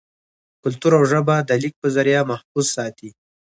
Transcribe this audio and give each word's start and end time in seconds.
کلتور 0.61 0.91
او 0.97 1.03
ژبه 1.11 1.35
دَليک 1.49 1.73
پۀ 1.81 1.87
زريعه 1.95 2.23
محفوظ 2.31 2.65
ساتي 2.75 3.09